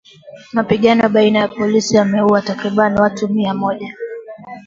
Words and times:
Mapigano 0.53 1.09
baina 1.09 1.39
ya 1.39 1.47
polisi 1.47 1.95
yameuwa 1.97 2.41
takriban 2.41 2.97
watu 2.99 3.29
mia 3.29 3.53
moja. 3.53 3.95